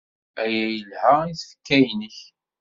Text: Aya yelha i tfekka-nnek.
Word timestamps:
Aya 0.43 0.65
yelha 0.75 1.13
i 1.25 1.33
tfekka-nnek. 1.39 2.17